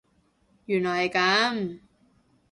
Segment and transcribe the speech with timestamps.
[0.65, 1.79] 原來係噉